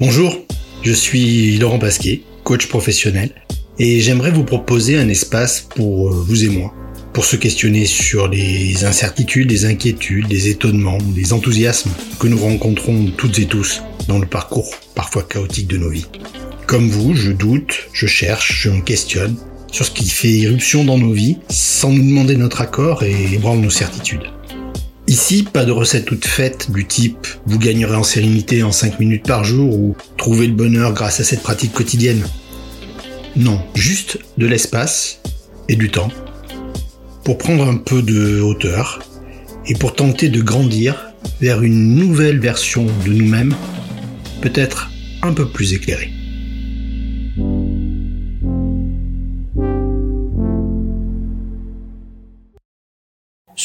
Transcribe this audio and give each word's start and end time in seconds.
Bonjour, 0.00 0.34
je 0.80 0.94
suis 0.94 1.58
Laurent 1.58 1.78
Pasquet, 1.78 2.22
coach 2.42 2.68
professionnel, 2.68 3.32
et 3.78 4.00
j'aimerais 4.00 4.30
vous 4.30 4.44
proposer 4.44 4.96
un 4.96 5.10
espace 5.10 5.60
pour 5.60 6.08
euh, 6.08 6.24
vous 6.26 6.42
et 6.42 6.48
moi, 6.48 6.72
pour 7.12 7.26
se 7.26 7.36
questionner 7.36 7.84
sur 7.84 8.26
les 8.26 8.86
incertitudes, 8.86 9.50
les 9.50 9.66
inquiétudes, 9.66 10.26
les 10.30 10.48
étonnements, 10.48 10.96
les 11.14 11.34
enthousiasmes 11.34 11.90
que 12.18 12.28
nous 12.28 12.38
rencontrons 12.38 13.12
toutes 13.14 13.40
et 13.40 13.44
tous 13.44 13.82
dans 14.08 14.18
le 14.18 14.26
parcours 14.26 14.70
parfois 14.94 15.22
chaotique 15.22 15.68
de 15.68 15.76
nos 15.76 15.90
vies. 15.90 16.06
Comme 16.66 16.88
vous, 16.88 17.14
je 17.14 17.30
doute, 17.30 17.90
je 17.92 18.06
cherche, 18.06 18.62
je 18.62 18.70
me 18.70 18.80
questionne 18.80 19.36
sur 19.70 19.84
ce 19.84 19.90
qui 19.90 20.08
fait 20.08 20.30
irruption 20.30 20.82
dans 20.82 20.96
nos 20.96 21.12
vies 21.12 21.36
sans 21.50 21.90
nous 21.90 22.02
demander 22.02 22.36
notre 22.36 22.62
accord 22.62 23.02
et 23.02 23.34
ébranle 23.34 23.58
nos 23.58 23.68
certitudes. 23.68 24.30
Ici, 25.10 25.42
pas 25.42 25.64
de 25.64 25.72
recette 25.72 26.04
toute 26.04 26.24
faite 26.24 26.70
du 26.70 26.86
type 26.86 27.26
vous 27.44 27.58
gagnerez 27.58 27.96
en 27.96 28.04
sérénité 28.04 28.62
en 28.62 28.70
5 28.70 29.00
minutes 29.00 29.26
par 29.26 29.42
jour 29.42 29.76
ou 29.76 29.96
trouver 30.16 30.46
le 30.46 30.52
bonheur 30.52 30.92
grâce 30.92 31.18
à 31.18 31.24
cette 31.24 31.42
pratique 31.42 31.72
quotidienne. 31.72 32.24
Non, 33.34 33.60
juste 33.74 34.20
de 34.38 34.46
l'espace 34.46 35.20
et 35.68 35.74
du 35.74 35.90
temps 35.90 36.12
pour 37.24 37.38
prendre 37.38 37.66
un 37.66 37.76
peu 37.76 38.02
de 38.02 38.40
hauteur 38.40 39.00
et 39.66 39.74
pour 39.74 39.96
tenter 39.96 40.28
de 40.28 40.42
grandir 40.42 41.12
vers 41.40 41.64
une 41.64 41.96
nouvelle 41.96 42.38
version 42.38 42.86
de 43.04 43.12
nous-mêmes, 43.12 43.56
peut-être 44.42 44.92
un 45.22 45.32
peu 45.32 45.48
plus 45.48 45.72
éclairée. 45.72 46.12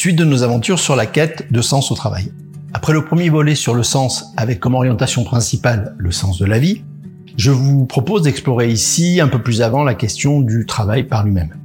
Suite 0.05 0.19
de 0.19 0.23
nos 0.23 0.43
aventures 0.43 0.77
sur 0.77 0.95
la 0.95 1.07
quête 1.07 1.51
de 1.51 1.61
sens 1.61 1.89
au 1.89 1.95
travail. 1.95 2.31
Après 2.75 2.93
le 2.93 3.03
premier 3.03 3.29
volet 3.29 3.55
sur 3.55 3.73
le 3.73 3.81
sens 3.81 4.25
avec 4.37 4.59
comme 4.59 4.75
orientation 4.75 5.23
principale 5.23 5.95
le 5.97 6.11
sens 6.11 6.37
de 6.37 6.45
la 6.45 6.59
vie, 6.59 6.83
je 7.37 7.49
vous 7.49 7.87
propose 7.87 8.21
d'explorer 8.21 8.69
ici 8.69 9.19
un 9.19 9.27
peu 9.27 9.41
plus 9.41 9.63
avant 9.63 9.83
la 9.83 9.95
question 9.95 10.41
du 10.41 10.67
travail 10.67 11.05
par 11.05 11.25
lui-même. 11.25 11.55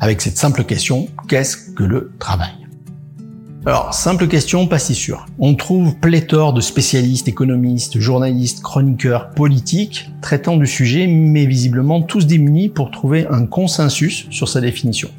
Avec 0.00 0.20
cette 0.20 0.36
simple 0.36 0.64
question, 0.64 1.06
qu'est-ce 1.28 1.56
que 1.56 1.84
le 1.84 2.10
travail? 2.18 2.50
Alors, 3.64 3.94
simple 3.94 4.26
question, 4.26 4.66
pas 4.66 4.80
si 4.80 4.96
sûre. 4.96 5.26
On 5.38 5.54
trouve 5.54 5.94
pléthore 6.00 6.54
de 6.54 6.60
spécialistes, 6.60 7.28
économistes, 7.28 8.00
journalistes, 8.00 8.60
chroniqueurs, 8.60 9.30
politiques 9.30 10.10
traitant 10.20 10.56
du 10.56 10.66
sujet, 10.66 11.06
mais 11.06 11.46
visiblement 11.46 12.02
tous 12.02 12.26
démunis 12.26 12.70
pour 12.70 12.90
trouver 12.90 13.28
un 13.30 13.46
consensus 13.46 14.26
sur 14.30 14.48
sa 14.48 14.60
définition. 14.60 15.10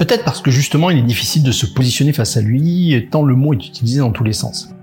Peut-être 0.00 0.24
parce 0.24 0.40
que 0.40 0.50
justement 0.50 0.88
il 0.88 0.96
est 0.96 1.02
difficile 1.02 1.42
de 1.42 1.52
se 1.52 1.66
positionner 1.66 2.14
face 2.14 2.38
à 2.38 2.40
lui, 2.40 3.06
tant 3.10 3.22
le 3.22 3.36
mot 3.36 3.52
est 3.52 3.66
utilisé 3.66 3.98
dans 3.98 4.12
tous 4.12 4.24
les 4.24 4.32
sens. 4.32 4.74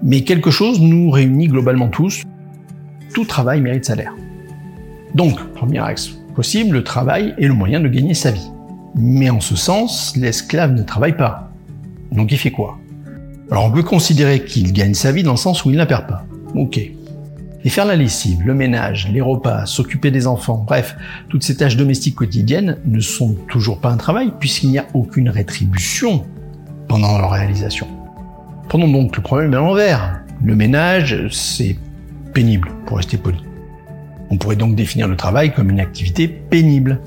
Mais 0.00 0.22
quelque 0.22 0.52
chose 0.52 0.80
nous 0.80 1.10
réunit 1.10 1.48
globalement 1.48 1.88
tous. 1.88 2.22
Tout 3.12 3.24
travail 3.24 3.60
mérite 3.60 3.84
salaire. 3.84 4.14
Donc, 5.16 5.42
premier 5.54 5.80
axe 5.80 6.10
possible, 6.36 6.76
le 6.76 6.84
travail 6.84 7.34
est 7.36 7.48
le 7.48 7.52
moyen 7.52 7.80
de 7.80 7.88
gagner 7.88 8.14
sa 8.14 8.30
vie. 8.30 8.48
Mais 8.94 9.28
en 9.28 9.40
ce 9.40 9.56
sens, 9.56 10.14
l'esclave 10.16 10.72
ne 10.72 10.84
travaille 10.84 11.16
pas. 11.16 11.50
Donc 12.12 12.30
il 12.30 12.38
fait 12.38 12.52
quoi? 12.52 12.78
Alors 13.50 13.64
on 13.64 13.72
peut 13.72 13.82
considérer 13.82 14.44
qu'il 14.44 14.72
gagne 14.72 14.94
sa 14.94 15.10
vie 15.10 15.24
dans 15.24 15.32
le 15.32 15.36
sens 15.36 15.64
où 15.64 15.70
il 15.70 15.72
ne 15.72 15.78
la 15.78 15.86
perd 15.86 16.06
pas. 16.06 16.24
Ok. 16.54 16.80
Et 17.64 17.68
faire 17.68 17.84
la 17.84 17.96
lessive, 17.96 18.40
le 18.44 18.54
ménage, 18.54 19.08
les 19.12 19.20
repas, 19.20 19.66
s'occuper 19.66 20.10
des 20.10 20.26
enfants, 20.26 20.64
bref, 20.66 20.96
toutes 21.28 21.42
ces 21.42 21.56
tâches 21.56 21.76
domestiques 21.76 22.14
quotidiennes 22.14 22.78
ne 22.86 23.00
sont 23.00 23.34
toujours 23.48 23.80
pas 23.80 23.90
un 23.90 23.98
travail 23.98 24.32
puisqu'il 24.38 24.70
n'y 24.70 24.78
a 24.78 24.86
aucune 24.94 25.28
rétribution 25.28 26.24
pendant 26.88 27.18
leur 27.18 27.30
réalisation. 27.30 27.86
Prenons 28.68 28.88
donc 28.88 29.16
le 29.16 29.22
problème 29.22 29.52
à 29.52 29.58
l'envers. 29.58 30.22
Le 30.42 30.56
ménage, 30.56 31.28
c'est 31.30 31.76
pénible, 32.32 32.70
pour 32.86 32.96
rester 32.96 33.18
poli. 33.18 33.42
On 34.30 34.38
pourrait 34.38 34.56
donc 34.56 34.74
définir 34.74 35.08
le 35.08 35.16
travail 35.16 35.52
comme 35.52 35.70
une 35.70 35.80
activité 35.80 36.28
pénible. 36.28 37.00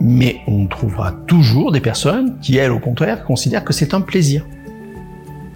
Mais 0.00 0.36
on 0.46 0.66
trouvera 0.66 1.12
toujours 1.26 1.72
des 1.72 1.80
personnes 1.80 2.38
qui, 2.40 2.56
elles, 2.56 2.70
au 2.70 2.78
contraire, 2.78 3.24
considèrent 3.24 3.64
que 3.64 3.72
c'est 3.72 3.94
un 3.94 4.00
plaisir. 4.00 4.46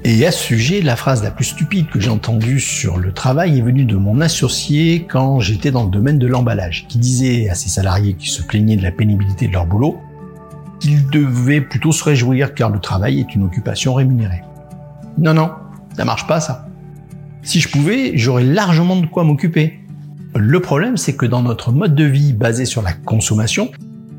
Et 0.04 0.26
à 0.26 0.32
ce 0.32 0.42
sujet, 0.42 0.80
la 0.80 0.96
phrase 0.96 1.22
la 1.22 1.30
plus 1.30 1.44
stupide 1.44 1.88
que 1.88 2.00
j'ai 2.00 2.10
entendue 2.10 2.58
sur 2.58 2.98
le 2.98 3.12
travail 3.12 3.58
est 3.58 3.62
venue 3.62 3.84
de 3.84 3.94
mon 3.94 4.20
associé 4.20 5.06
quand 5.08 5.38
j'étais 5.38 5.70
dans 5.70 5.84
le 5.84 5.90
domaine 5.90 6.18
de 6.18 6.26
l'emballage, 6.26 6.86
qui 6.88 6.98
disait 6.98 7.48
à 7.48 7.54
ses 7.54 7.68
salariés 7.68 8.14
qui 8.14 8.28
se 8.28 8.42
plaignaient 8.42 8.76
de 8.76 8.82
la 8.82 8.90
pénibilité 8.90 9.46
de 9.46 9.52
leur 9.52 9.66
boulot 9.66 10.00
qu'ils 10.80 11.06
devaient 11.08 11.60
plutôt 11.60 11.92
se 11.92 12.02
réjouir 12.02 12.54
car 12.54 12.68
le 12.68 12.80
travail 12.80 13.20
est 13.20 13.36
une 13.36 13.44
occupation 13.44 13.94
rémunérée. 13.94 14.42
Non, 15.18 15.34
non, 15.34 15.50
ça 15.96 16.04
marche 16.04 16.26
pas 16.26 16.40
ça. 16.40 16.66
Si 17.42 17.60
je 17.60 17.68
pouvais, 17.68 18.16
j'aurais 18.16 18.42
largement 18.42 18.96
de 18.96 19.06
quoi 19.06 19.22
m'occuper. 19.22 19.78
Le 20.34 20.58
problème, 20.58 20.96
c'est 20.96 21.14
que 21.14 21.26
dans 21.26 21.42
notre 21.42 21.70
mode 21.70 21.94
de 21.94 22.04
vie 22.04 22.32
basé 22.32 22.64
sur 22.64 22.82
la 22.82 22.92
consommation, 22.92 23.70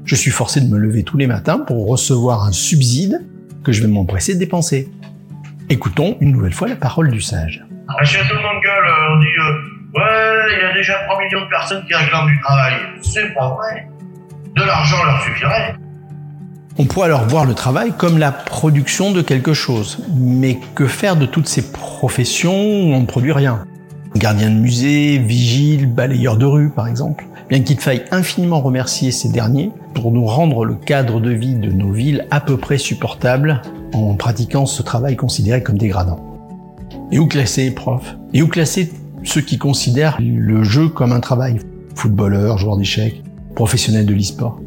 je 0.05 0.15
suis 0.15 0.31
forcé 0.31 0.61
de 0.61 0.69
me 0.69 0.77
lever 0.77 1.03
tous 1.03 1.17
les 1.17 1.27
matins 1.27 1.59
pour 1.59 1.88
recevoir 1.88 2.45
un 2.45 2.53
subside 2.53 3.25
que 3.65 3.73
je 3.73 3.81
vais 3.81 3.89
m'empresser 3.89 4.35
de 4.35 4.39
dépenser. 4.39 4.89
Écoutons 5.73 6.17
une 6.22 6.34
nouvelle 6.34 6.53
fois 6.53 6.67
la 6.67 6.75
parole 6.75 7.09
du 7.09 7.19
sage. 7.19 7.66
Tout 7.66 8.35
le 8.35 8.41
monde 8.44 8.61
gueule, 8.63 8.94
on 9.09 9.19
dit 9.19 9.25
euh, 9.25 10.00
Ouais, 10.00 10.56
il 10.56 10.61
y 10.61 10.69
a 10.69 10.72
déjà 10.72 10.94
3 11.06 11.19
millions 11.19 11.41
de 11.41 11.50
personnes 11.50 11.84
qui 11.88 11.95
réclament 11.95 12.28
du 12.28 12.39
travail. 12.41 12.73
C'est 13.01 13.34
pas 13.34 13.50
vrai. 13.56 13.88
De 14.56 14.63
l'argent 14.63 15.03
leur 15.03 15.19
suffirait. 15.23 15.73
On 16.78 16.85
pourrait 16.85 17.07
alors 17.07 17.28
voir 17.28 17.45
le 17.45 17.56
travail 17.56 17.91
comme 17.97 18.19
la 18.19 18.31
production 18.31 19.12
de 19.12 19.23
quelque 19.23 19.56
chose. 19.56 20.06
Mais 20.16 20.59
que 20.75 20.85
faire 20.85 21.16
de 21.16 21.25
toutes 21.25 21.47
ces 21.47 21.72
professions 21.72 22.53
où 22.53 22.94
on 22.94 23.00
ne 23.00 23.07
produit 23.07 23.31
rien? 23.31 23.66
Gardien 24.16 24.50
de 24.51 24.56
musée, 24.56 25.18
vigile, 25.18 25.88
balayeur 25.88 26.38
de 26.38 26.46
rue 26.46 26.69
par 26.69 26.88
exemple. 26.88 27.25
Bien 27.50 27.62
qu'il 27.62 27.79
faille 27.79 28.03
infiniment 28.12 28.62
remercier 28.62 29.12
ces 29.12 29.29
derniers 29.29 29.72
pour 29.94 30.12
nous 30.12 30.25
rendre 30.25 30.66
le 30.66 30.75
cadre 30.75 31.19
de 31.19 31.31
vie 31.31 31.56
de 31.56 31.72
nos 31.72 31.91
villes 31.91 32.25
à 32.31 32.40
peu 32.40 32.57
près 32.57 32.78
supportable 32.78 33.62
en 33.94 34.13
pratiquant 34.16 34.66
ce 34.66 34.81
travail 34.81 35.16
considéré 35.16 35.62
comme 35.62 35.78
dégradant. 35.78 36.19
Et 37.12 37.19
où 37.19 37.28
classer 37.28 37.66
les 37.66 37.72
profs 37.72 38.16
Et 38.34 38.41
où 38.41 38.47
classer 38.47 38.91
ceux 39.24 39.41
qui 39.41 39.57
considèrent 39.57 40.18
le 40.19 40.63
jeu 40.63 40.90
comme 40.90 41.12
un 41.12 41.19
travail? 41.19 41.59
Footballeurs, 41.95 42.57
joueurs 42.57 42.78
d'échecs, 42.78 43.22
professionnels 43.56 44.06
de 44.06 44.13
l'e-sport. 44.13 44.59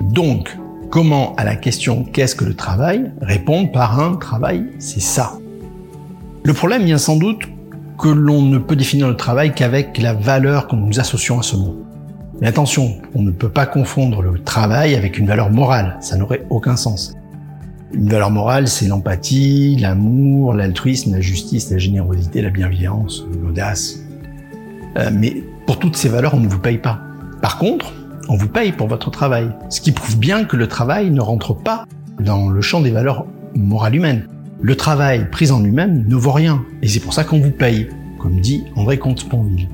Donc, 0.00 0.56
comment 0.90 1.34
à 1.36 1.44
la 1.44 1.56
question 1.56 2.04
qu'est-ce 2.04 2.34
que 2.34 2.44
le 2.44 2.54
travail? 2.54 3.12
répondre 3.20 3.70
par 3.70 4.00
un 4.00 4.16
travail, 4.16 4.66
c'est 4.78 5.00
ça. 5.00 5.38
Le 6.42 6.52
problème 6.52 6.84
vient 6.84 6.98
sans 6.98 7.16
doute 7.16 7.48
que 7.98 8.08
l'on 8.08 8.42
ne 8.42 8.58
peut 8.58 8.76
définir 8.76 9.08
le 9.08 9.16
travail 9.16 9.54
qu'avec 9.54 9.98
la 9.98 10.12
valeur 10.12 10.68
que 10.68 10.76
nous 10.76 11.00
associons 11.00 11.38
à 11.38 11.42
ce 11.42 11.56
mot. 11.56 11.82
Mais 12.40 12.48
attention, 12.48 12.96
on 13.14 13.22
ne 13.22 13.30
peut 13.30 13.48
pas 13.48 13.66
confondre 13.66 14.20
le 14.20 14.38
travail 14.38 14.94
avec 14.94 15.18
une 15.18 15.26
valeur 15.26 15.50
morale, 15.50 15.96
ça 16.00 16.16
n'aurait 16.16 16.44
aucun 16.50 16.76
sens. 16.76 17.14
Une 17.94 18.08
valeur 18.08 18.30
morale, 18.30 18.68
c'est 18.68 18.88
l'empathie, 18.88 19.76
l'amour, 19.76 20.52
l'altruisme, 20.52 21.12
la 21.12 21.20
justice, 21.20 21.70
la 21.70 21.78
générosité, 21.78 22.42
la 22.42 22.50
bienveillance, 22.50 23.24
l'audace. 23.42 24.00
Euh, 24.98 25.10
mais 25.12 25.42
pour 25.66 25.78
toutes 25.78 25.96
ces 25.96 26.08
valeurs, 26.08 26.34
on 26.34 26.40
ne 26.40 26.48
vous 26.48 26.58
paye 26.58 26.78
pas. 26.78 27.00
Par 27.40 27.58
contre, 27.58 27.92
on 28.28 28.36
vous 28.36 28.48
paye 28.48 28.72
pour 28.72 28.88
votre 28.88 29.10
travail. 29.10 29.50
Ce 29.70 29.80
qui 29.80 29.92
prouve 29.92 30.18
bien 30.18 30.44
que 30.44 30.56
le 30.56 30.66
travail 30.66 31.10
ne 31.10 31.20
rentre 31.20 31.54
pas 31.54 31.86
dans 32.20 32.48
le 32.48 32.60
champ 32.60 32.80
des 32.80 32.90
valeurs 32.90 33.24
morales 33.54 33.94
humaines. 33.94 34.28
Le 34.60 34.76
travail 34.76 35.30
pris 35.30 35.50
en 35.50 35.60
lui-même 35.60 36.06
ne 36.06 36.16
vaut 36.16 36.32
rien. 36.32 36.64
Et 36.82 36.88
c'est 36.88 37.00
pour 37.00 37.12
ça 37.12 37.24
qu'on 37.24 37.40
vous 37.40 37.50
paye, 37.50 37.88
comme 38.18 38.40
dit 38.40 38.64
André 38.74 38.98
Comte-Sponville. 38.98 39.68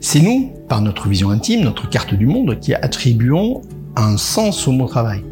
C'est 0.00 0.20
nous, 0.20 0.52
par 0.68 0.80
notre 0.80 1.08
vision 1.08 1.30
intime, 1.30 1.62
notre 1.62 1.88
carte 1.88 2.14
du 2.14 2.26
monde, 2.26 2.58
qui 2.60 2.74
attribuons 2.74 3.62
un 3.96 4.16
sens 4.16 4.66
au 4.68 4.72
mot 4.72 4.86
travail 4.86 5.22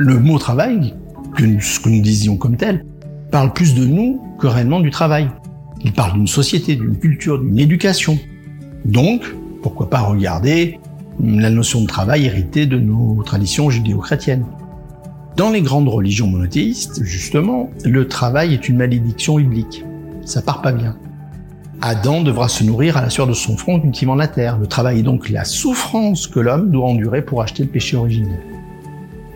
le 0.00 0.18
mot 0.18 0.38
travail, 0.38 0.94
que 1.36 1.60
ce 1.60 1.78
que 1.78 1.90
nous 1.90 2.00
disions 2.00 2.38
comme 2.38 2.56
tel, 2.56 2.86
parle 3.30 3.52
plus 3.52 3.74
de 3.74 3.84
nous 3.84 4.18
que 4.38 4.46
réellement 4.46 4.80
du 4.80 4.88
travail. 4.90 5.28
Il 5.84 5.92
parle 5.92 6.14
d'une 6.14 6.26
société, 6.26 6.74
d'une 6.74 6.96
culture, 6.96 7.38
d'une 7.38 7.58
éducation. 7.58 8.18
Donc, 8.86 9.22
pourquoi 9.62 9.90
pas 9.90 10.00
regarder 10.00 10.78
la 11.22 11.50
notion 11.50 11.82
de 11.82 11.86
travail 11.86 12.24
héritée 12.24 12.64
de 12.64 12.78
nos 12.78 13.22
traditions 13.24 13.68
judéo-chrétiennes. 13.68 14.46
Dans 15.36 15.50
les 15.50 15.62
grandes 15.62 15.88
religions 15.88 16.26
monothéistes, 16.26 17.02
justement, 17.04 17.70
le 17.84 18.08
travail 18.08 18.52
est 18.52 18.68
une 18.68 18.76
malédiction 18.76 19.36
biblique. 19.36 19.84
Ça 20.24 20.42
part 20.42 20.60
pas 20.60 20.72
bien. 20.72 20.96
Adam 21.82 22.22
devra 22.22 22.48
se 22.48 22.62
nourrir 22.62 22.98
à 22.98 23.02
la 23.02 23.10
sueur 23.10 23.26
de 23.26 23.32
son 23.32 23.56
front 23.56 23.80
cultivant 23.80 24.14
la 24.14 24.28
terre. 24.28 24.58
Le 24.58 24.66
travail 24.66 24.98
est 24.98 25.02
donc 25.02 25.30
la 25.30 25.44
souffrance 25.44 26.26
que 26.26 26.40
l'homme 26.40 26.70
doit 26.70 26.88
endurer 26.88 27.22
pour 27.22 27.40
acheter 27.40 27.62
le 27.62 27.70
péché 27.70 27.96
originel. 27.96 28.38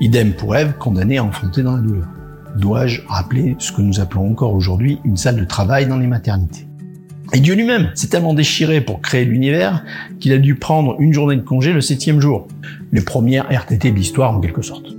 Idem 0.00 0.32
pour 0.32 0.54
Ève, 0.54 0.74
condamnée 0.78 1.18
à 1.18 1.24
enfanter 1.24 1.62
dans 1.62 1.76
la 1.76 1.82
douleur. 1.82 2.08
Dois-je 2.56 3.00
rappeler 3.08 3.56
ce 3.58 3.72
que 3.72 3.80
nous 3.80 3.98
appelons 3.98 4.30
encore 4.30 4.52
aujourd'hui 4.52 4.98
une 5.04 5.16
salle 5.16 5.36
de 5.36 5.44
travail 5.44 5.86
dans 5.86 5.98
les 5.98 6.06
maternités? 6.06 6.66
Et 7.32 7.40
Dieu 7.40 7.54
lui-même 7.54 7.90
s'est 7.94 8.08
tellement 8.08 8.34
déchiré 8.34 8.80
pour 8.80 9.00
créer 9.00 9.24
l'univers 9.24 9.82
qu'il 10.20 10.32
a 10.32 10.38
dû 10.38 10.54
prendre 10.54 10.96
une 11.00 11.14
journée 11.14 11.36
de 11.36 11.40
congé 11.40 11.72
le 11.72 11.80
septième 11.80 12.20
jour. 12.20 12.46
Les 12.92 13.00
premières 13.00 13.50
RTT 13.50 13.90
de 13.90 13.96
l'histoire 13.96 14.36
en 14.36 14.40
quelque 14.40 14.62
sorte. 14.62 14.94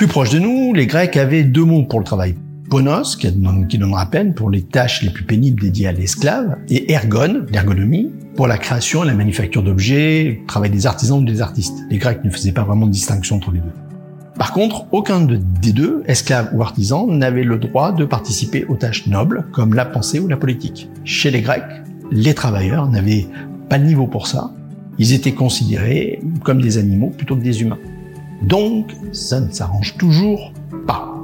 Plus 0.00 0.08
proche 0.08 0.30
de 0.30 0.38
nous, 0.38 0.72
les 0.72 0.86
Grecs 0.86 1.14
avaient 1.18 1.44
deux 1.44 1.66
mots 1.66 1.82
pour 1.82 1.98
le 1.98 2.06
travail. 2.06 2.34
ponos, 2.70 3.16
qui 3.16 3.76
donnera 3.76 4.06
peine 4.06 4.32
pour 4.32 4.48
les 4.48 4.62
tâches 4.62 5.02
les 5.02 5.10
plus 5.10 5.24
pénibles 5.24 5.60
dédiées 5.60 5.88
à 5.88 5.92
l'esclave, 5.92 6.56
et 6.70 6.90
ergon, 6.90 7.44
l'ergonomie, 7.52 8.10
pour 8.34 8.46
la 8.46 8.56
création 8.56 9.04
et 9.04 9.06
la 9.06 9.12
manufacture 9.12 9.62
d'objets, 9.62 10.40
travail 10.46 10.70
des 10.70 10.86
artisans 10.86 11.20
ou 11.20 11.24
des 11.26 11.42
artistes. 11.42 11.76
Les 11.90 11.98
Grecs 11.98 12.24
ne 12.24 12.30
faisaient 12.30 12.52
pas 12.52 12.62
vraiment 12.62 12.86
de 12.86 12.92
distinction 12.92 13.36
entre 13.36 13.50
les 13.50 13.58
deux. 13.58 13.74
Par 14.38 14.54
contre, 14.54 14.86
aucun 14.90 15.20
des 15.20 15.72
deux, 15.74 16.02
esclaves 16.06 16.48
ou 16.54 16.62
artisans, 16.62 17.06
n'avait 17.06 17.44
le 17.44 17.58
droit 17.58 17.92
de 17.92 18.06
participer 18.06 18.64
aux 18.70 18.76
tâches 18.76 19.06
nobles, 19.06 19.48
comme 19.52 19.74
la 19.74 19.84
pensée 19.84 20.18
ou 20.18 20.28
la 20.28 20.38
politique. 20.38 20.88
Chez 21.04 21.30
les 21.30 21.42
Grecs, 21.42 21.62
les 22.10 22.32
travailleurs 22.32 22.88
n'avaient 22.88 23.26
pas 23.68 23.78
de 23.78 23.84
niveau 23.84 24.06
pour 24.06 24.28
ça. 24.28 24.50
Ils 24.98 25.12
étaient 25.12 25.32
considérés 25.32 26.22
comme 26.42 26.62
des 26.62 26.78
animaux 26.78 27.12
plutôt 27.14 27.36
que 27.36 27.42
des 27.42 27.60
humains. 27.60 27.76
Donc, 28.42 28.92
ça 29.12 29.40
ne 29.40 29.50
s'arrange 29.50 29.96
toujours 29.98 30.52
pas. 30.86 31.14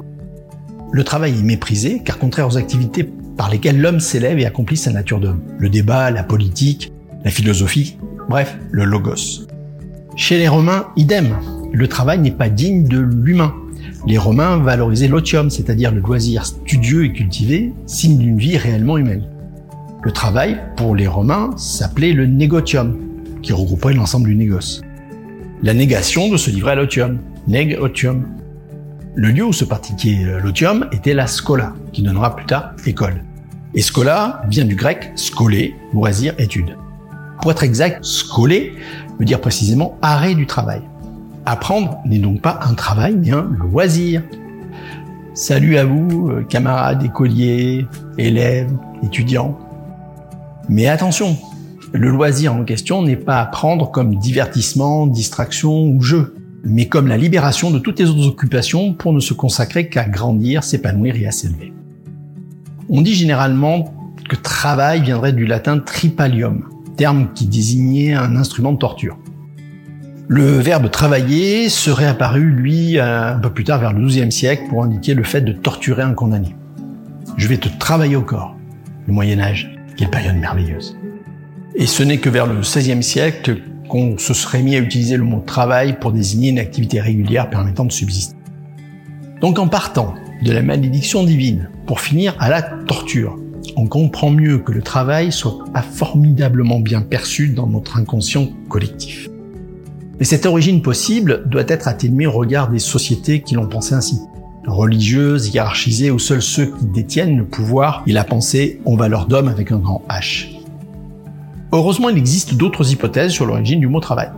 Le 0.93 1.05
travail 1.05 1.39
est 1.39 1.43
méprisé, 1.43 2.03
car 2.05 2.19
contraire 2.19 2.47
aux 2.47 2.57
activités 2.57 3.05
par 3.37 3.51
lesquelles 3.51 3.81
l'homme 3.81 4.01
s'élève 4.01 4.39
et 4.39 4.47
accomplit 4.47 4.77
sa 4.77 4.93
nature 4.93 5.21
d'homme. 5.21 5.43
Le 5.59 5.69
débat, 5.69 6.11
la 6.11 6.23
politique, 6.23 6.93
la 7.25 7.31
philosophie, 7.31 7.99
bref, 8.29 8.57
le 8.71 8.85
logos. 8.85 9.47
Chez 10.15 10.39
les 10.39 10.49
Romains, 10.49 10.87
idem. 10.97 11.37
Le 11.73 11.89
travail 11.89 12.21
n'est 12.21 12.31
pas 12.31 12.49
digne 12.49 12.85
de 12.85 12.99
l'humain. 12.99 13.55
Les 14.07 14.19
Romains 14.19 14.59
valorisaient 14.59 15.09
l'otium, 15.09 15.51
c'est-à-dire 15.51 15.93
le 15.93 16.01
loisir 16.01 16.47
studieux 16.47 17.05
et 17.05 17.13
cultivé, 17.13 17.73
signe 17.87 18.19
d'une 18.19 18.39
vie 18.39 18.57
réellement 18.57 18.97
humaine. 18.97 19.29
Le 20.03 20.13
travail, 20.13 20.59
pour 20.77 20.95
les 20.95 21.07
Romains, 21.07 21.51
s'appelait 21.57 22.13
le 22.13 22.27
negotium, 22.27 22.97
qui 23.43 23.53
regroupait 23.53 23.93
l'ensemble 23.93 24.29
du 24.29 24.37
négoce. 24.37 24.81
La 25.67 25.75
négation 25.75 26.29
de 26.29 26.37
se 26.37 26.49
livrer 26.49 26.71
à 26.71 26.75
l'otium, 26.77 27.19
neg 27.49 27.77
otium. 27.81 28.25
Le 29.17 29.31
lieu 29.31 29.45
où 29.47 29.53
se 29.53 29.65
pratiquait 29.65 30.39
l'otium 30.41 30.87
était 30.93 31.13
la 31.13 31.27
scola, 31.27 31.75
qui 31.93 32.03
donnera 32.03 32.37
plus 32.37 32.47
tard 32.47 32.75
école. 32.87 33.25
Et 33.75 33.83
scola 33.83 34.43
vient 34.49 34.65
du 34.65 34.77
grec 34.77 35.11
scolé, 35.17 35.75
loisir, 35.93 36.35
étude. 36.39 36.77
Pour 37.43 37.51
être 37.51 37.65
exact, 37.65 38.05
scolé 38.05 38.75
veut 39.19 39.25
dire 39.25 39.41
précisément 39.41 39.99
arrêt 40.03 40.37
du 40.37 40.47
travail. 40.47 40.83
Apprendre 41.47 41.99
n'est 42.07 42.21
donc 42.21 42.43
pas 42.43 42.61
un 42.63 42.75
travail, 42.75 43.17
mais 43.17 43.33
un 43.33 43.51
loisir. 43.59 44.23
Salut 45.35 45.79
à 45.79 45.85
vous, 45.85 46.31
euh, 46.31 46.45
camarades, 46.45 47.03
écoliers, 47.03 47.89
élèves, 48.19 48.71
étudiants. 49.03 49.59
Mais 50.69 50.87
attention, 50.87 51.37
le 51.97 52.11
loisir 52.11 52.55
en 52.55 52.65
question 52.65 53.03
n'est 53.03 53.17
pas 53.17 53.41
à 53.41 53.47
prendre 53.47 53.91
comme 53.91 54.17
divertissement, 54.17 55.07
distraction 55.07 55.89
ou 55.89 56.03
jeu, 56.03 56.35
mais 56.65 56.87
comme 56.87 57.07
la 57.07 57.17
libération 57.17 57.71
de 57.71 57.79
toutes 57.79 57.99
les 57.99 58.09
autres 58.09 58.27
occupations 58.27 58.93
pour 58.93 59.13
ne 59.13 59.21
se 59.21 59.35
consacrer 59.35 59.89
qu'à 59.89 60.09
grandir, 60.09 60.65
s'épanouir 60.65 61.17
et 61.17 61.27
à 61.27 61.31
s'élever. 61.31 61.73
On 62.89 63.03
dit 63.03 63.15
généralement 63.15 63.95
que 64.29 64.37
travail 64.37 65.03
viendrait 65.03 65.33
du 65.33 65.47
latin 65.47 65.79
tripalium, 65.79 66.65
terme 66.97 67.29
qui 67.35 67.47
désignait 67.47 68.15
un 68.15 68.37
instrument 68.37 68.73
de 68.73 68.79
torture. 68.79 69.19
Le 70.29 70.59
verbe 70.59 70.91
travailler 70.91 71.69
serait 71.69 72.07
apparu, 72.07 72.51
lui, 72.51 72.99
un 72.99 73.39
peu 73.39 73.51
plus 73.51 73.63
tard, 73.63 73.79
vers 73.79 73.93
le 73.93 74.05
XIIe 74.05 74.33
siècle, 74.33 74.65
pour 74.69 74.83
indiquer 74.83 75.15
le 75.15 75.23
fait 75.23 75.41
de 75.41 75.53
torturer 75.53 76.03
un 76.03 76.15
condamné. 76.15 76.57
Je 77.37 77.47
vais 77.47 77.59
te 77.59 77.69
travailler 77.79 78.17
au 78.17 78.23
corps. 78.23 78.57
Le 79.07 79.13
Moyen 79.13 79.39
Âge, 79.39 79.73
quelle 79.97 80.11
période 80.11 80.37
merveilleuse. 80.37 80.97
Et 81.79 81.85
ce 81.85 82.03
n'est 82.03 82.17
que 82.17 82.31
vers 82.31 82.47
le 82.47 82.61
XVIe 82.61 83.03
siècle 83.03 83.61
qu'on 83.91 84.17
se 84.17 84.33
serait 84.33 84.63
mis 84.63 84.77
à 84.77 84.79
utiliser 84.79 85.19
le 85.19 85.25
mot 85.25 85.41
travail 85.41 85.99
pour 86.01 86.11
désigner 86.11 86.49
une 86.49 86.59
activité 86.59 87.03
régulière 87.03 87.51
permettant 87.51 87.85
de 87.85 87.93
subsister. 87.93 88.35
Donc 89.43 89.59
en 89.59 89.69
partant 89.69 90.15
de 90.43 90.53
la 90.53 90.63
malédiction 90.63 91.23
divine 91.23 91.69
pour 91.87 92.01
finir 92.01 92.35
à 92.39 92.49
la 92.49 92.63
torture, 92.63 93.39
on 93.77 93.87
comprend 93.87 94.31
mieux 94.31 94.57
que 94.59 94.73
le 94.73 94.81
travail 94.81 95.31
soit 95.31 95.59
formidablement 95.93 96.81
bien 96.81 97.03
perçu 97.03 97.51
dans 97.51 97.67
notre 97.67 97.99
inconscient 97.99 98.49
collectif. 98.71 99.29
Mais 100.19 100.25
cette 100.25 100.47
origine 100.47 100.81
possible 100.81 101.47
doit 101.47 101.65
être 101.69 101.89
atténuée 101.89 102.27
au 102.27 102.33
regard 102.33 102.71
des 102.71 102.79
sociétés 102.79 103.43
qui 103.43 103.55
l'ont 103.55 103.69
pensé 103.69 103.95
ainsi 103.95 104.19
religieuses, 104.67 105.55
hiérarchisées, 105.55 106.11
où 106.11 106.19
seuls 106.19 106.43
ceux 106.43 106.67
qui 106.67 106.87
détiennent 106.87 107.37
le 107.37 107.45
pouvoir 107.45 108.03
et 108.07 108.13
la 108.13 108.25
pensée 108.25 108.81
ont 108.87 108.97
valeur 108.97 109.27
d'homme 109.27 109.49
avec 109.49 109.71
un 109.71 109.79
grand 109.79 110.03
H. 110.09 110.56
Heureusement, 111.77 112.09
il 112.09 112.17
existe 112.17 112.55
d'autres 112.55 112.91
hypothèses 112.91 113.33
sur 113.33 113.45
l'origine 113.45 113.81
du 113.81 113.87
mot 113.87 114.01
travail, 114.01 114.31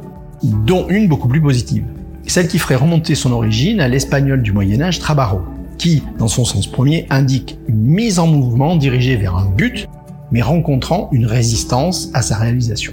dont 0.42 0.88
une 0.88 1.06
beaucoup 1.06 1.28
plus 1.28 1.40
positive, 1.40 1.84
celle 2.26 2.48
qui 2.48 2.58
ferait 2.58 2.74
remonter 2.74 3.14
son 3.14 3.30
origine 3.30 3.80
à 3.80 3.86
l'espagnol 3.86 4.42
du 4.42 4.50
Moyen 4.50 4.80
Âge 4.80 4.98
trabajo, 4.98 5.42
qui, 5.78 6.02
dans 6.18 6.26
son 6.26 6.44
sens 6.44 6.66
premier, 6.66 7.06
indique 7.10 7.56
une 7.68 7.84
mise 7.84 8.18
en 8.18 8.26
mouvement 8.26 8.74
dirigée 8.74 9.14
vers 9.14 9.36
un 9.36 9.46
but, 9.46 9.86
mais 10.32 10.42
rencontrant 10.42 11.10
une 11.12 11.26
résistance 11.26 12.10
à 12.12 12.22
sa 12.22 12.38
réalisation. 12.38 12.92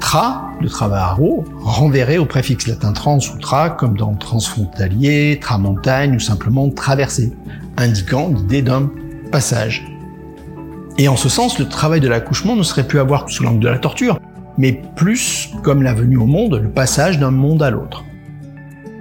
Tra, 0.00 0.52
de 0.62 0.68
travaro, 0.68 1.44
renverrait 1.60 2.16
au 2.16 2.24
préfixe 2.24 2.66
latin 2.66 2.94
trans 2.94 3.18
ou 3.18 3.38
tra, 3.38 3.68
comme 3.68 3.98
dans 3.98 4.14
transfrontalier, 4.14 5.38
tramontagne 5.42 6.16
ou 6.16 6.20
simplement 6.20 6.70
traversée, 6.70 7.34
indiquant 7.76 8.32
l'idée 8.34 8.62
d'un 8.62 8.90
passage. 9.30 9.84
Et 10.98 11.08
en 11.08 11.16
ce 11.16 11.28
sens, 11.28 11.58
le 11.58 11.68
travail 11.68 12.00
de 12.00 12.08
l'accouchement 12.08 12.56
ne 12.56 12.62
serait 12.62 12.86
plus 12.86 12.98
à 13.00 13.04
voir 13.04 13.28
sous 13.28 13.42
l'angle 13.42 13.60
de 13.60 13.68
la 13.68 13.78
torture, 13.78 14.18
mais 14.56 14.80
plus 14.96 15.50
comme 15.62 15.82
la 15.82 15.92
venue 15.92 16.16
au 16.16 16.24
monde, 16.24 16.58
le 16.62 16.70
passage 16.70 17.18
d'un 17.18 17.30
monde 17.30 17.62
à 17.62 17.70
l'autre. 17.70 18.04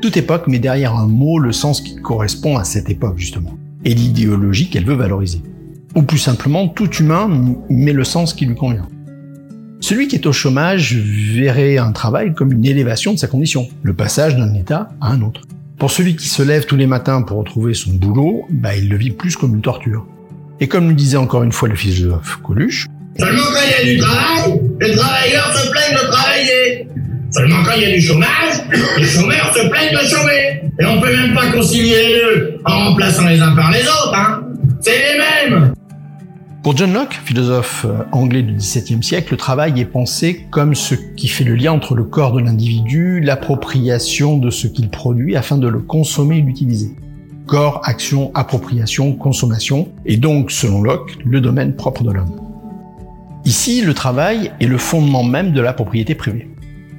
Toute 0.01 0.17
époque 0.17 0.47
met 0.47 0.59
derrière 0.59 0.93
un 0.95 1.07
mot 1.07 1.39
le 1.39 1.53
sens 1.53 1.79
qui 1.79 1.95
correspond 1.95 2.57
à 2.57 2.65
cette 2.65 2.89
époque, 2.89 3.17
justement, 3.17 3.57
et 3.85 3.93
l'idéologie 3.93 4.69
qu'elle 4.69 4.85
veut 4.85 4.95
valoriser. 4.95 5.41
Ou 5.95 6.01
plus 6.01 6.17
simplement, 6.17 6.67
tout 6.67 6.91
humain 6.97 7.29
met 7.69 7.93
le 7.93 8.03
sens 8.03 8.33
qui 8.33 8.45
lui 8.45 8.55
convient. 8.55 8.89
Celui 9.79 10.09
qui 10.09 10.15
est 10.15 10.25
au 10.25 10.33
chômage 10.33 10.95
verrait 10.95 11.77
un 11.77 11.93
travail 11.93 12.33
comme 12.33 12.51
une 12.51 12.65
élévation 12.65 13.13
de 13.13 13.19
sa 13.19 13.27
condition, 13.27 13.69
le 13.83 13.93
passage 13.93 14.35
d'un 14.35 14.53
état 14.53 14.89
à 14.99 15.11
un 15.11 15.21
autre. 15.21 15.41
Pour 15.77 15.91
celui 15.91 16.17
qui 16.17 16.27
se 16.27 16.43
lève 16.43 16.65
tous 16.65 16.75
les 16.75 16.87
matins 16.87 17.21
pour 17.21 17.37
retrouver 17.37 17.73
son 17.73 17.93
boulot, 17.93 18.45
bah, 18.49 18.75
il 18.75 18.89
le 18.89 18.97
vit 18.97 19.11
plus 19.11 19.37
comme 19.37 19.55
une 19.55 19.61
torture. 19.61 20.05
Et 20.59 20.67
comme 20.67 20.87
nous 20.87 20.93
disait 20.93 21.17
encore 21.17 21.43
une 21.43 21.51
fois 21.51 21.67
le 21.67 21.75
philosophe 21.75 22.39
Coluche, 22.43 22.87
Seulement 23.17 23.43
quand 23.43 23.59
il 23.65 23.87
y 23.87 23.91
a 23.91 23.93
du 23.93 23.99
travail, 23.99 24.61
les 24.81 24.95
travailleurs 24.95 25.55
se 25.55 25.69
plaignent 25.69 25.95
de 25.95 26.11
travailler. 26.11 26.87
Seulement 27.31 27.63
quand 27.65 27.71
il 27.77 27.81
y 27.83 27.85
a 27.85 27.91
du 27.91 28.01
chômage, 28.01 28.61
les 28.97 29.05
chômeurs 29.05 29.53
se 29.55 29.67
plaignent 29.67 29.93
de 29.93 30.05
chômer. 30.05 30.61
Et 30.79 30.85
on 30.85 30.99
peut 30.99 31.15
même 31.15 31.33
pas 31.33 31.47
concilier 31.51 31.95
les 31.95 32.13
deux 32.15 32.57
en 32.65 32.89
remplaçant 32.89 33.25
les 33.27 33.39
uns 33.39 33.55
par 33.55 33.71
les 33.71 33.83
autres, 33.83 34.13
hein. 34.15 34.41
C'est 34.81 34.91
les 34.91 35.49
mêmes. 35.51 35.73
Pour 36.61 36.75
John 36.75 36.93
Locke, 36.93 37.13
philosophe 37.23 37.85
euh, 37.85 38.03
anglais 38.11 38.41
du 38.41 38.53
XVIIe 38.55 39.03
siècle, 39.03 39.29
le 39.31 39.37
travail 39.37 39.79
est 39.79 39.85
pensé 39.85 40.47
comme 40.51 40.73
ce 40.75 40.95
qui 40.95 41.27
fait 41.27 41.43
le 41.43 41.55
lien 41.55 41.71
entre 41.71 41.95
le 41.95 42.03
corps 42.03 42.33
de 42.33 42.41
l'individu, 42.41 43.19
l'appropriation 43.21 44.37
de 44.37 44.49
ce 44.49 44.67
qu'il 44.67 44.89
produit 44.89 45.35
afin 45.35 45.57
de 45.57 45.67
le 45.67 45.79
consommer 45.79 46.39
et 46.39 46.41
l'utiliser. 46.41 46.95
Corps, 47.45 47.81
action, 47.83 48.31
appropriation, 48.33 49.13
consommation, 49.13 49.89
et 50.05 50.17
donc, 50.17 50.51
selon 50.51 50.81
Locke, 50.81 51.17
le 51.23 51.41
domaine 51.41 51.75
propre 51.75 52.03
de 52.03 52.11
l'homme. 52.11 52.41
Ici, 53.45 53.81
le 53.81 53.93
travail 53.93 54.51
est 54.59 54.65
le 54.65 54.79
fondement 54.79 55.23
même 55.23 55.53
de 55.53 55.61
la 55.61 55.73
propriété 55.73 56.15
privée. 56.15 56.49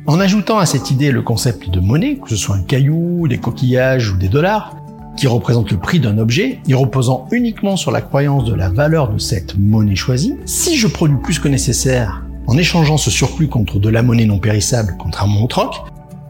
En 0.07 0.21
ajoutant 0.21 0.59
à 0.59 0.67
cette 0.67 0.93
idée 0.93 1.11
le 1.11 1.23
concept 1.23 1.69
de 1.69 1.81
monnaie, 1.81 2.19
que 2.19 2.29
ce 2.29 2.37
soit 2.37 2.55
un 2.55 2.63
caillou, 2.63 3.27
des 3.27 3.39
coquillages 3.39 4.13
ou 4.13 4.17
des 4.17 4.29
dollars, 4.29 4.77
qui 5.17 5.27
représente 5.27 5.73
le 5.73 5.79
prix 5.79 5.99
d'un 5.99 6.19
objet, 6.19 6.61
et 6.69 6.75
reposant 6.75 7.27
uniquement 7.33 7.77
sur 7.77 7.91
la 7.91 8.01
croyance 8.01 8.45
de 8.45 8.55
la 8.55 8.69
valeur 8.69 9.13
de 9.13 9.19
cette 9.19 9.59
monnaie 9.59 9.97
choisie, 9.97 10.37
si 10.45 10.77
je 10.77 10.87
produis 10.87 11.19
plus 11.21 11.41
que 11.41 11.49
nécessaire 11.49 12.23
en 12.47 12.57
échangeant 12.57 12.97
ce 12.97 13.11
surplus 13.11 13.49
contre 13.49 13.81
de 13.81 13.89
la 13.89 14.03
monnaie 14.03 14.27
non 14.27 14.39
périssable, 14.39 14.95
contrairement 14.99 15.43
au 15.43 15.49
troc, 15.49 15.75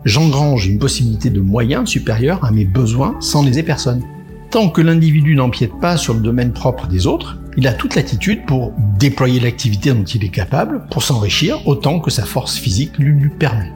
j'engrange 0.06 0.68
une 0.68 0.78
possibilité 0.78 1.30
de 1.30 1.40
moyens 1.40 1.90
supérieurs 1.90 2.42
à 2.44 2.52
mes 2.52 2.64
besoins 2.64 3.16
sans 3.20 3.42
léser 3.42 3.64
personne. 3.64 4.02
Tant 4.50 4.70
que 4.70 4.80
l'individu 4.80 5.34
n'empiète 5.34 5.78
pas 5.80 5.96
sur 5.96 6.14
le 6.14 6.20
domaine 6.20 6.52
propre 6.52 6.86
des 6.86 7.08
autres, 7.08 7.38
il 7.56 7.66
a 7.66 7.72
toute 7.72 7.96
l'attitude 7.96 8.46
pour 8.46 8.72
déployer 8.98 9.40
l'activité 9.40 9.92
dont 9.92 10.04
il 10.04 10.24
est 10.24 10.30
capable, 10.30 10.86
pour 10.90 11.02
s'enrichir 11.02 11.66
autant 11.66 11.98
que 11.98 12.12
sa 12.12 12.24
force 12.24 12.56
physique 12.56 12.96
lui, 12.98 13.20
lui 13.20 13.30
permet. 13.30 13.72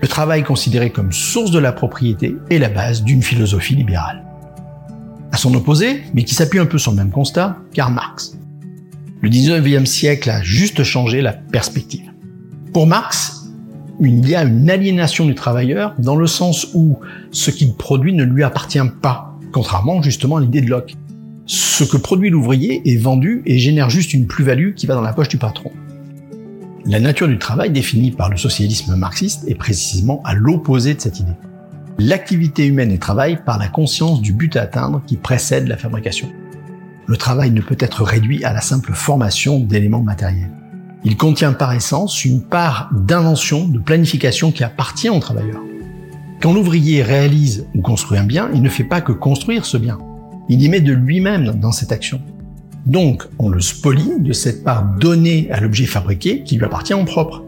Le 0.00 0.08
travail 0.08 0.42
considéré 0.42 0.90
comme 0.90 1.12
source 1.12 1.52
de 1.52 1.60
la 1.60 1.70
propriété 1.70 2.34
est 2.50 2.58
la 2.58 2.68
base 2.68 3.04
d'une 3.04 3.22
philosophie 3.22 3.76
libérale. 3.76 4.24
À 5.30 5.36
son 5.36 5.54
opposé, 5.54 6.02
mais 6.12 6.24
qui 6.24 6.34
s'appuie 6.34 6.58
un 6.58 6.66
peu 6.66 6.78
sur 6.78 6.90
le 6.90 6.96
même 6.96 7.12
constat, 7.12 7.56
Karl 7.72 7.94
Marx. 7.94 8.36
Le 9.20 9.30
19e 9.30 9.86
siècle 9.86 10.28
a 10.28 10.42
juste 10.42 10.82
changé 10.82 11.22
la 11.22 11.32
perspective. 11.32 12.10
Pour 12.72 12.88
Marx, 12.88 13.41
il 14.04 14.28
y 14.28 14.34
a 14.34 14.42
une 14.42 14.70
aliénation 14.70 15.26
du 15.26 15.34
travailleur 15.34 15.94
dans 15.98 16.16
le 16.16 16.26
sens 16.26 16.68
où 16.74 16.98
ce 17.30 17.50
qu'il 17.50 17.74
produit 17.74 18.12
ne 18.12 18.24
lui 18.24 18.42
appartient 18.42 18.78
pas, 19.00 19.36
contrairement 19.52 20.02
justement 20.02 20.36
à 20.36 20.40
l'idée 20.40 20.60
de 20.60 20.68
Locke. 20.68 20.94
Ce 21.46 21.84
que 21.84 21.96
produit 21.96 22.30
l'ouvrier 22.30 22.82
est 22.84 22.96
vendu 22.96 23.42
et 23.46 23.58
génère 23.58 23.90
juste 23.90 24.14
une 24.14 24.26
plus-value 24.26 24.74
qui 24.74 24.86
va 24.86 24.94
dans 24.94 25.02
la 25.02 25.12
poche 25.12 25.28
du 25.28 25.38
patron. 25.38 25.70
La 26.84 27.00
nature 27.00 27.28
du 27.28 27.38
travail 27.38 27.70
définie 27.70 28.10
par 28.10 28.28
le 28.28 28.36
socialisme 28.36 28.96
marxiste 28.96 29.44
est 29.48 29.54
précisément 29.54 30.20
à 30.24 30.34
l'opposé 30.34 30.94
de 30.94 31.00
cette 31.00 31.20
idée. 31.20 31.36
L'activité 31.98 32.66
humaine 32.66 32.90
est 32.90 32.98
travail 32.98 33.38
par 33.44 33.58
la 33.58 33.68
conscience 33.68 34.20
du 34.20 34.32
but 34.32 34.56
à 34.56 34.62
atteindre 34.62 35.02
qui 35.06 35.16
précède 35.16 35.68
la 35.68 35.76
fabrication. 35.76 36.28
Le 37.06 37.16
travail 37.16 37.50
ne 37.50 37.60
peut 37.60 37.76
être 37.78 38.02
réduit 38.02 38.44
à 38.44 38.52
la 38.52 38.60
simple 38.60 38.92
formation 38.94 39.60
d'éléments 39.60 40.02
matériels. 40.02 40.61
Il 41.04 41.16
contient 41.16 41.52
par 41.52 41.72
essence 41.72 42.24
une 42.24 42.42
part 42.42 42.90
d'invention, 42.92 43.66
de 43.66 43.80
planification 43.80 44.52
qui 44.52 44.62
appartient 44.62 45.10
au 45.10 45.18
travailleur. 45.18 45.60
Quand 46.40 46.52
l'ouvrier 46.52 47.02
réalise 47.02 47.66
ou 47.74 47.80
construit 47.80 48.18
un 48.18 48.24
bien, 48.24 48.50
il 48.54 48.62
ne 48.62 48.68
fait 48.68 48.84
pas 48.84 49.00
que 49.00 49.12
construire 49.12 49.64
ce 49.64 49.76
bien. 49.76 49.98
Il 50.48 50.62
y 50.62 50.68
met 50.68 50.80
de 50.80 50.92
lui-même 50.92 51.58
dans 51.60 51.72
cette 51.72 51.92
action. 51.92 52.20
Donc, 52.86 53.24
on 53.38 53.48
le 53.48 53.60
spolie 53.60 54.12
de 54.18 54.32
cette 54.32 54.64
part 54.64 54.84
donnée 54.98 55.48
à 55.50 55.60
l'objet 55.60 55.86
fabriqué 55.86 56.42
qui 56.42 56.56
lui 56.56 56.64
appartient 56.64 56.94
en 56.94 57.04
propre. 57.04 57.44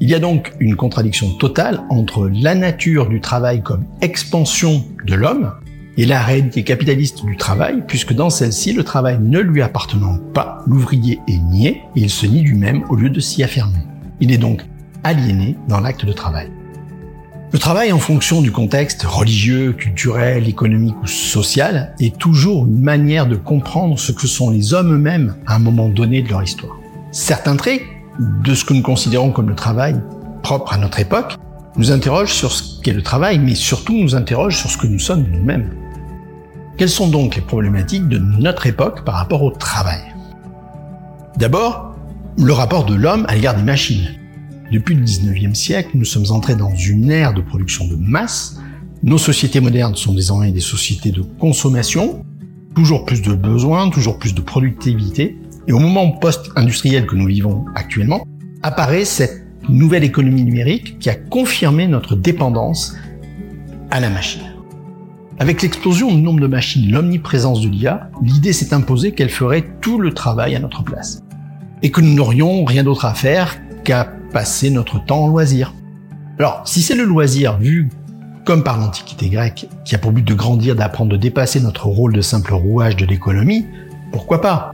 Il 0.00 0.10
y 0.10 0.14
a 0.14 0.18
donc 0.18 0.52
une 0.60 0.76
contradiction 0.76 1.30
totale 1.38 1.82
entre 1.88 2.28
la 2.32 2.54
nature 2.54 3.08
du 3.08 3.20
travail 3.20 3.62
comme 3.62 3.84
expansion 4.00 4.84
de 5.06 5.14
l'homme 5.14 5.52
et 5.96 6.06
la 6.06 6.22
réalité 6.22 6.64
capitaliste 6.64 7.24
du 7.24 7.36
travail, 7.36 7.84
puisque 7.86 8.12
dans 8.12 8.30
celle-ci, 8.30 8.72
le 8.72 8.84
travail 8.84 9.18
ne 9.20 9.38
lui 9.38 9.62
appartenant 9.62 10.18
pas, 10.32 10.62
l'ouvrier 10.66 11.20
est 11.28 11.38
nié 11.38 11.82
et 11.94 12.00
il 12.00 12.10
se 12.10 12.26
nie 12.26 12.42
lui-même 12.42 12.84
au 12.88 12.96
lieu 12.96 13.10
de 13.10 13.20
s'y 13.20 13.42
affirmer. 13.42 13.78
Il 14.20 14.32
est 14.32 14.38
donc 14.38 14.62
aliéné 15.04 15.56
dans 15.68 15.80
l'acte 15.80 16.04
de 16.04 16.12
travail. 16.12 16.50
Le 17.52 17.58
travail 17.60 17.92
en 17.92 18.00
fonction 18.00 18.42
du 18.42 18.50
contexte 18.50 19.04
religieux, 19.04 19.72
culturel, 19.72 20.48
économique 20.48 20.96
ou 21.02 21.06
social 21.06 21.94
est 22.00 22.18
toujours 22.18 22.66
une 22.66 22.80
manière 22.80 23.28
de 23.28 23.36
comprendre 23.36 23.96
ce 23.96 24.10
que 24.10 24.26
sont 24.26 24.50
les 24.50 24.74
hommes 24.74 24.92
eux-mêmes 24.92 25.36
à 25.46 25.54
un 25.54 25.58
moment 25.60 25.88
donné 25.88 26.22
de 26.22 26.30
leur 26.30 26.42
histoire. 26.42 26.76
Certains 27.12 27.54
traits 27.54 27.82
de 28.18 28.54
ce 28.54 28.64
que 28.64 28.74
nous 28.74 28.82
considérons 28.82 29.30
comme 29.30 29.48
le 29.48 29.54
travail 29.54 29.94
propre 30.42 30.72
à 30.72 30.78
notre 30.78 30.98
époque 30.98 31.36
nous 31.76 31.92
interrogent 31.92 32.34
sur 32.34 32.50
ce 32.50 32.80
qu'est 32.82 32.92
le 32.92 33.02
travail, 33.02 33.38
mais 33.38 33.54
surtout 33.54 33.94
nous 33.94 34.16
interrogent 34.16 34.58
sur 34.58 34.70
ce 34.70 34.78
que 34.78 34.88
nous 34.88 34.98
sommes 34.98 35.24
nous-mêmes. 35.30 35.70
Quelles 36.76 36.88
sont 36.88 37.08
donc 37.08 37.36
les 37.36 37.42
problématiques 37.42 38.08
de 38.08 38.18
notre 38.18 38.66
époque 38.66 39.04
par 39.04 39.14
rapport 39.14 39.44
au 39.44 39.52
travail? 39.52 40.02
D'abord, 41.36 41.94
le 42.36 42.52
rapport 42.52 42.84
de 42.84 42.96
l'homme 42.96 43.26
à 43.28 43.36
l'égard 43.36 43.54
des 43.54 43.62
machines. 43.62 44.08
Depuis 44.72 44.96
le 44.96 45.04
19e 45.04 45.54
siècle, 45.54 45.90
nous 45.94 46.04
sommes 46.04 46.30
entrés 46.30 46.56
dans 46.56 46.74
une 46.74 47.12
ère 47.12 47.32
de 47.32 47.42
production 47.42 47.86
de 47.86 47.94
masse. 47.94 48.58
Nos 49.04 49.18
sociétés 49.18 49.60
modernes 49.60 49.94
sont 49.94 50.14
désormais 50.14 50.50
des 50.50 50.60
sociétés 50.60 51.12
de 51.12 51.22
consommation, 51.22 52.24
toujours 52.74 53.04
plus 53.04 53.22
de 53.22 53.34
besoins, 53.34 53.88
toujours 53.90 54.18
plus 54.18 54.34
de 54.34 54.40
productivité. 54.40 55.38
Et 55.68 55.72
au 55.72 55.78
moment 55.78 56.10
post-industriel 56.10 57.06
que 57.06 57.14
nous 57.14 57.26
vivons 57.26 57.66
actuellement, 57.76 58.26
apparaît 58.64 59.04
cette 59.04 59.46
nouvelle 59.68 60.02
économie 60.02 60.42
numérique 60.42 60.98
qui 60.98 61.08
a 61.08 61.14
confirmé 61.14 61.86
notre 61.86 62.16
dépendance 62.16 62.96
à 63.92 64.00
la 64.00 64.10
machine. 64.10 64.53
Avec 65.40 65.62
l'explosion 65.62 66.14
du 66.14 66.22
nombre 66.22 66.40
de 66.40 66.46
machines, 66.46 66.92
l'omniprésence 66.92 67.60
de 67.60 67.68
l'IA, 67.68 68.08
l'idée 68.22 68.52
s'est 68.52 68.72
imposée 68.72 69.12
qu'elle 69.12 69.30
ferait 69.30 69.64
tout 69.80 69.98
le 69.98 70.14
travail 70.14 70.54
à 70.54 70.60
notre 70.60 70.84
place. 70.84 71.22
Et 71.82 71.90
que 71.90 72.00
nous 72.00 72.14
n'aurions 72.14 72.64
rien 72.64 72.84
d'autre 72.84 73.04
à 73.04 73.14
faire 73.14 73.56
qu'à 73.82 74.04
passer 74.32 74.70
notre 74.70 75.04
temps 75.04 75.24
en 75.24 75.28
loisir. 75.28 75.74
Alors, 76.38 76.62
si 76.64 76.82
c'est 76.82 76.94
le 76.94 77.04
loisir 77.04 77.58
vu 77.58 77.90
comme 78.44 78.62
par 78.62 78.78
l'Antiquité 78.78 79.28
grecque, 79.28 79.66
qui 79.84 79.94
a 79.94 79.98
pour 79.98 80.12
but 80.12 80.24
de 80.24 80.34
grandir, 80.34 80.76
d'apprendre, 80.76 81.10
de 81.12 81.16
dépasser 81.16 81.60
notre 81.60 81.86
rôle 81.86 82.12
de 82.12 82.20
simple 82.20 82.52
rouage 82.52 82.94
de 82.94 83.06
l'économie, 83.06 83.66
pourquoi 84.12 84.40
pas? 84.40 84.72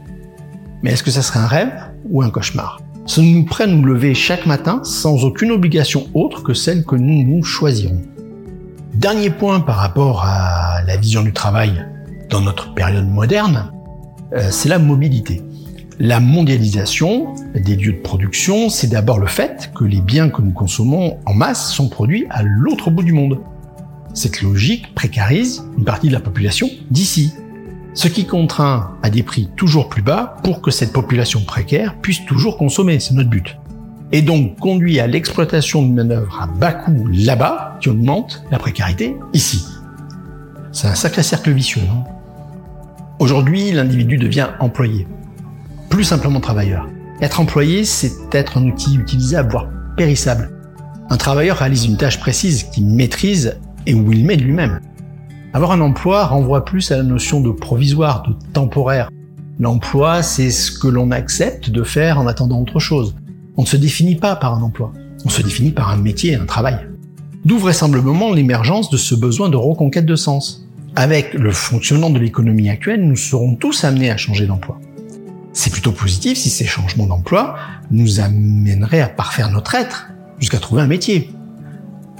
Mais 0.83 0.91
est-ce 0.91 1.03
que 1.03 1.11
ça 1.11 1.21
serait 1.21 1.39
un 1.39 1.47
rêve 1.47 1.73
ou 2.09 2.21
un 2.21 2.29
cauchemar? 2.29 2.81
Ça 3.07 3.21
nous 3.21 3.45
prête 3.45 3.69
nous 3.69 3.83
lever 3.83 4.13
chaque 4.13 4.45
matin 4.45 4.81
sans 4.83 5.23
aucune 5.23 5.51
obligation 5.51 6.07
autre 6.13 6.43
que 6.43 6.53
celle 6.53 6.85
que 6.85 6.95
nous 6.95 7.23
nous 7.23 7.43
choisirons. 7.43 8.01
Dernier 9.01 9.31
point 9.31 9.61
par 9.61 9.77
rapport 9.77 10.23
à 10.25 10.83
la 10.85 10.95
vision 10.95 11.23
du 11.23 11.33
travail 11.33 11.87
dans 12.29 12.39
notre 12.39 12.75
période 12.75 13.09
moderne, 13.09 13.71
euh, 14.31 14.49
c'est 14.51 14.69
la 14.69 14.77
mobilité. 14.77 15.41
La 15.97 16.19
mondialisation 16.19 17.33
des 17.55 17.75
lieux 17.77 17.93
de 17.93 18.01
production, 18.01 18.69
c'est 18.69 18.89
d'abord 18.89 19.17
le 19.17 19.25
fait 19.25 19.71
que 19.73 19.85
les 19.85 20.01
biens 20.01 20.29
que 20.29 20.43
nous 20.43 20.51
consommons 20.51 21.17
en 21.25 21.33
masse 21.33 21.73
sont 21.73 21.89
produits 21.89 22.27
à 22.29 22.43
l'autre 22.43 22.91
bout 22.91 23.01
du 23.01 23.11
monde. 23.11 23.39
Cette 24.13 24.43
logique 24.43 24.93
précarise 24.93 25.63
une 25.79 25.83
partie 25.83 26.09
de 26.09 26.13
la 26.13 26.19
population 26.19 26.69
d'ici, 26.91 27.33
ce 27.95 28.07
qui 28.07 28.27
contraint 28.27 28.99
à 29.01 29.09
des 29.09 29.23
prix 29.23 29.49
toujours 29.55 29.89
plus 29.89 30.03
bas 30.03 30.37
pour 30.43 30.61
que 30.61 30.69
cette 30.69 30.93
population 30.93 31.41
précaire 31.41 31.95
puisse 32.01 32.23
toujours 32.27 32.55
consommer, 32.55 32.99
c'est 32.99 33.15
notre 33.15 33.31
but 33.31 33.57
et 34.11 34.21
donc 34.21 34.57
conduit 34.59 34.99
à 34.99 35.07
l'exploitation 35.07 35.83
de 35.83 35.91
manœuvres 35.91 36.39
à 36.41 36.47
bas 36.47 36.73
coût 36.73 37.07
là-bas 37.11 37.77
qui 37.79 37.89
augmente 37.89 38.43
la 38.51 38.59
précarité 38.59 39.15
ici. 39.33 39.65
C'est 40.71 40.87
un 40.87 40.95
sacré 40.95 41.23
cercle 41.23 41.51
vicieux, 41.51 41.81
non 41.87 42.03
Aujourd'hui, 43.19 43.71
l'individu 43.71 44.17
devient 44.17 44.47
employé, 44.59 45.05
plus 45.89 46.03
simplement 46.03 46.39
travailleur. 46.39 46.87
Être 47.21 47.39
employé, 47.39 47.85
c'est 47.85 48.33
être 48.33 48.57
un 48.57 48.65
outil 48.65 48.95
utilisable, 48.95 49.51
voire 49.51 49.67
périssable. 49.95 50.49
Un 51.09 51.17
travailleur 51.17 51.57
réalise 51.57 51.85
une 51.85 51.97
tâche 51.97 52.19
précise 52.19 52.63
qu'il 52.63 52.87
maîtrise 52.87 53.59
et 53.85 53.93
où 53.93 54.11
il 54.11 54.25
met 54.25 54.37
de 54.37 54.43
lui-même. 54.43 54.79
Avoir 55.53 55.71
un 55.71 55.81
emploi 55.81 56.25
renvoie 56.25 56.65
plus 56.65 56.91
à 56.91 56.97
la 56.97 57.03
notion 57.03 57.41
de 57.41 57.51
provisoire, 57.51 58.23
de 58.23 58.33
temporaire. 58.53 59.09
L'emploi, 59.59 60.23
c'est 60.23 60.49
ce 60.49 60.71
que 60.71 60.87
l'on 60.87 61.11
accepte 61.11 61.69
de 61.69 61.83
faire 61.83 62.17
en 62.17 62.25
attendant 62.25 62.61
autre 62.61 62.79
chose. 62.79 63.13
On 63.57 63.63
ne 63.63 63.67
se 63.67 63.77
définit 63.77 64.15
pas 64.15 64.35
par 64.35 64.53
un 64.53 64.61
emploi, 64.61 64.93
on 65.25 65.29
se 65.29 65.41
définit 65.41 65.71
par 65.71 65.89
un 65.89 65.97
métier, 65.97 66.35
un 66.35 66.45
travail. 66.45 66.77
D'où 67.43 67.57
vraisemblablement 67.57 68.31
l'émergence 68.31 68.89
de 68.89 68.97
ce 68.97 69.15
besoin 69.15 69.49
de 69.49 69.57
reconquête 69.57 70.05
de 70.05 70.15
sens. 70.15 70.67
Avec 70.95 71.33
le 71.33 71.51
fonctionnement 71.51 72.09
de 72.09 72.19
l'économie 72.19 72.69
actuelle, 72.69 73.07
nous 73.07 73.15
serons 73.15 73.55
tous 73.55 73.83
amenés 73.83 74.11
à 74.11 74.17
changer 74.17 74.45
d'emploi. 74.45 74.79
C'est 75.53 75.71
plutôt 75.71 75.91
positif 75.91 76.37
si 76.37 76.49
ces 76.49 76.65
changements 76.65 77.07
d'emploi 77.07 77.55
nous 77.89 78.19
amèneraient 78.19 79.01
à 79.01 79.09
parfaire 79.09 79.49
notre 79.49 79.75
être 79.75 80.09
jusqu'à 80.39 80.59
trouver 80.59 80.81
un 80.81 80.87
métier. 80.87 81.29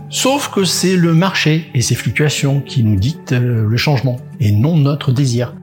Sauf 0.10 0.50
que 0.50 0.66
c'est 0.66 0.98
le 0.98 1.14
marché 1.14 1.70
et 1.74 1.82
ses 1.82 1.96
fluctuations 1.96 2.60
qui 2.60 2.84
nous 2.84 2.98
dictent 2.98 3.32
euh, 3.32 3.66
le 3.66 3.78
changement 3.78 4.20
et 4.42 4.52
non 4.52 4.76
notre 4.76 5.14
désir. 5.14 5.56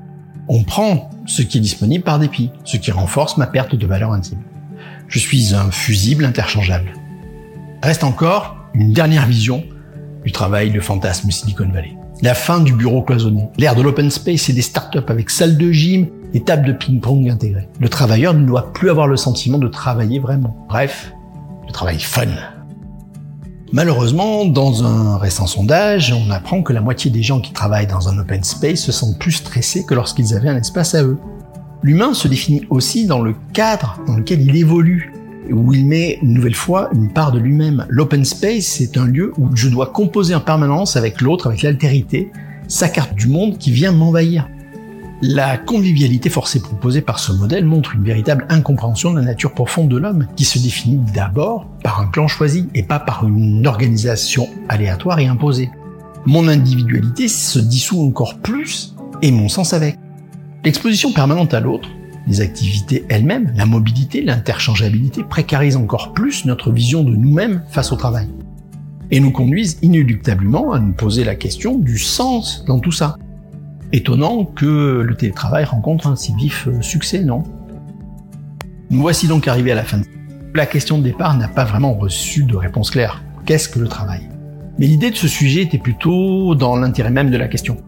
On 0.48 0.62
prend 0.62 1.10
ce 1.26 1.42
qui 1.42 1.58
est 1.58 1.60
disponible 1.60 2.02
par 2.02 2.18
dépit, 2.18 2.50
ce 2.64 2.78
qui 2.78 2.90
renforce 2.90 3.36
ma 3.36 3.46
perte 3.46 3.74
de 3.74 3.86
valeur 3.86 4.12
intime. 4.12 4.38
Je 5.08 5.18
suis 5.18 5.54
un 5.54 5.70
fusible 5.70 6.26
interchangeable. 6.26 6.92
Reste 7.82 8.04
encore 8.04 8.56
une 8.74 8.92
dernière 8.92 9.26
vision 9.26 9.64
du 10.22 10.32
travail 10.32 10.70
de 10.70 10.80
fantasme 10.80 11.30
Silicon 11.30 11.70
Valley. 11.72 11.96
La 12.20 12.34
fin 12.34 12.60
du 12.60 12.74
bureau 12.74 13.00
cloisonné, 13.00 13.48
l'ère 13.56 13.74
de 13.74 13.80
l'open 13.80 14.10
space 14.10 14.50
et 14.50 14.52
des 14.52 14.60
startups 14.60 14.98
avec 15.08 15.30
salle 15.30 15.56
de 15.56 15.72
gym 15.72 16.08
et 16.34 16.42
table 16.42 16.66
de 16.66 16.72
ping-pong 16.72 17.30
intégrées. 17.30 17.68
Le 17.80 17.88
travailleur 17.88 18.34
ne 18.34 18.44
doit 18.44 18.70
plus 18.74 18.90
avoir 18.90 19.06
le 19.06 19.16
sentiment 19.16 19.56
de 19.56 19.68
travailler 19.68 20.18
vraiment. 20.18 20.66
Bref, 20.68 21.14
le 21.66 21.72
travail 21.72 22.00
fun. 22.00 22.26
Malheureusement, 23.72 24.44
dans 24.44 24.84
un 24.84 25.16
récent 25.16 25.46
sondage, 25.46 26.12
on 26.12 26.30
apprend 26.30 26.62
que 26.62 26.74
la 26.74 26.82
moitié 26.82 27.10
des 27.10 27.22
gens 27.22 27.40
qui 27.40 27.52
travaillent 27.52 27.86
dans 27.86 28.10
un 28.10 28.18
open 28.18 28.44
space 28.44 28.80
se 28.80 28.92
sentent 28.92 29.18
plus 29.18 29.32
stressés 29.32 29.86
que 29.86 29.94
lorsqu'ils 29.94 30.34
avaient 30.34 30.50
un 30.50 30.56
espace 30.56 30.94
à 30.94 31.02
eux. 31.02 31.18
L'humain 31.82 32.12
se 32.14 32.26
définit 32.28 32.66
aussi 32.70 33.06
dans 33.06 33.22
le 33.22 33.34
cadre 33.52 34.00
dans 34.06 34.16
lequel 34.16 34.42
il 34.42 34.56
évolue, 34.56 35.12
où 35.50 35.72
il 35.72 35.86
met 35.86 36.18
une 36.22 36.34
nouvelle 36.34 36.54
fois 36.54 36.90
une 36.92 37.12
part 37.12 37.32
de 37.32 37.38
lui-même. 37.38 37.86
L'open 37.88 38.24
space, 38.24 38.64
c'est 38.64 38.96
un 38.96 39.06
lieu 39.06 39.32
où 39.38 39.48
je 39.54 39.68
dois 39.68 39.86
composer 39.86 40.34
en 40.34 40.40
permanence 40.40 40.96
avec 40.96 41.20
l'autre, 41.20 41.46
avec 41.46 41.62
l'altérité, 41.62 42.30
sa 42.66 42.88
carte 42.88 43.14
du 43.14 43.28
monde 43.28 43.58
qui 43.58 43.70
vient 43.70 43.92
m'envahir. 43.92 44.48
La 45.20 45.56
convivialité 45.56 46.30
forcée 46.30 46.60
proposée 46.60 47.00
par 47.00 47.18
ce 47.18 47.32
modèle 47.32 47.64
montre 47.64 47.94
une 47.94 48.04
véritable 48.04 48.46
incompréhension 48.50 49.10
de 49.10 49.18
la 49.18 49.24
nature 49.24 49.52
profonde 49.52 49.88
de 49.88 49.96
l'homme, 49.96 50.26
qui 50.36 50.44
se 50.44 50.58
définit 50.58 51.00
d'abord 51.12 51.66
par 51.82 52.00
un 52.00 52.06
clan 52.06 52.28
choisi 52.28 52.68
et 52.74 52.84
pas 52.84 53.00
par 53.00 53.26
une 53.26 53.66
organisation 53.66 54.48
aléatoire 54.68 55.18
et 55.18 55.26
imposée. 55.26 55.70
Mon 56.26 56.46
individualité 56.46 57.26
se 57.26 57.58
dissout 57.58 58.00
encore 58.00 58.38
plus 58.38 58.94
et 59.22 59.32
mon 59.32 59.48
sens 59.48 59.72
avec. 59.72 59.96
L'exposition 60.64 61.12
permanente 61.12 61.54
à 61.54 61.60
l'autre, 61.60 61.88
les 62.26 62.40
activités 62.40 63.04
elles-mêmes, 63.08 63.52
la 63.56 63.64
mobilité, 63.64 64.22
l'interchangeabilité 64.22 65.22
précarisent 65.22 65.76
encore 65.76 66.12
plus 66.12 66.44
notre 66.44 66.72
vision 66.72 67.04
de 67.04 67.14
nous-mêmes 67.14 67.62
face 67.70 67.92
au 67.92 67.96
travail. 67.96 68.28
Et 69.10 69.20
nous 69.20 69.30
conduisent 69.30 69.78
inéluctablement 69.82 70.72
à 70.72 70.80
nous 70.80 70.92
poser 70.92 71.24
la 71.24 71.36
question 71.36 71.78
du 71.78 71.96
sens 71.98 72.64
dans 72.66 72.80
tout 72.80 72.92
ça. 72.92 73.16
Étonnant 73.92 74.44
que 74.44 75.00
le 75.00 75.14
télétravail 75.14 75.64
rencontre 75.64 76.08
un 76.08 76.16
si 76.16 76.34
vif 76.34 76.66
euh, 76.66 76.82
succès, 76.82 77.20
non? 77.24 77.44
Nous 78.90 79.00
voici 79.00 79.28
donc 79.28 79.48
arrivés 79.48 79.72
à 79.72 79.76
la 79.76 79.84
fin. 79.84 80.02
La 80.54 80.66
question 80.66 80.98
de 80.98 81.04
départ 81.04 81.38
n'a 81.38 81.48
pas 81.48 81.64
vraiment 81.64 81.94
reçu 81.94 82.42
de 82.44 82.56
réponse 82.56 82.90
claire. 82.90 83.22
Qu'est-ce 83.46 83.68
que 83.68 83.78
le 83.78 83.88
travail? 83.88 84.28
Mais 84.78 84.86
l'idée 84.86 85.10
de 85.10 85.16
ce 85.16 85.28
sujet 85.28 85.62
était 85.62 85.78
plutôt 85.78 86.54
dans 86.54 86.76
l'intérêt 86.76 87.10
même 87.10 87.30
de 87.30 87.36
la 87.38 87.48
question. 87.48 87.78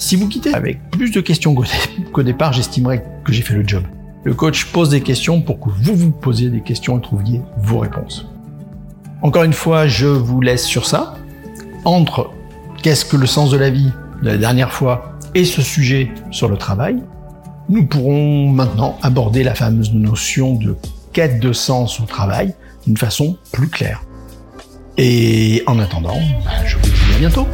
Si 0.00 0.16
vous 0.16 0.28
quittez 0.28 0.54
avec 0.54 0.90
plus 0.90 1.10
de 1.10 1.20
questions 1.20 1.54
qu'au 2.12 2.22
départ, 2.22 2.54
j'estimerais 2.54 3.04
que 3.22 3.32
j'ai 3.32 3.42
fait 3.42 3.52
le 3.52 3.68
job. 3.68 3.84
Le 4.24 4.32
coach 4.32 4.64
pose 4.72 4.88
des 4.88 5.02
questions 5.02 5.42
pour 5.42 5.60
que 5.60 5.68
vous 5.68 5.94
vous 5.94 6.10
posiez 6.10 6.48
des 6.48 6.62
questions 6.62 6.98
et 6.98 7.02
trouviez 7.02 7.42
vos 7.58 7.80
réponses. 7.80 8.26
Encore 9.20 9.42
une 9.42 9.52
fois, 9.52 9.86
je 9.86 10.06
vous 10.06 10.40
laisse 10.40 10.64
sur 10.64 10.86
ça. 10.86 11.16
Entre 11.84 12.30
qu'est-ce 12.82 13.04
que 13.04 13.18
le 13.18 13.26
sens 13.26 13.50
de 13.50 13.58
la 13.58 13.68
vie 13.68 13.90
de 14.22 14.26
la 14.26 14.38
dernière 14.38 14.72
fois 14.72 15.18
et 15.34 15.44
ce 15.44 15.60
sujet 15.60 16.10
sur 16.30 16.48
le 16.48 16.56
travail, 16.56 16.96
nous 17.68 17.84
pourrons 17.84 18.48
maintenant 18.48 18.98
aborder 19.02 19.42
la 19.42 19.54
fameuse 19.54 19.92
notion 19.92 20.54
de 20.54 20.76
quête 21.12 21.40
de 21.40 21.52
sens 21.52 22.00
au 22.00 22.04
travail 22.04 22.54
d'une 22.86 22.96
façon 22.96 23.36
plus 23.52 23.68
claire. 23.68 24.02
Et 24.96 25.62
en 25.66 25.78
attendant, 25.78 26.18
bah, 26.44 26.64
je 26.64 26.76
vous 26.76 26.82
dis 26.82 27.16
à 27.16 27.18
bientôt. 27.18 27.46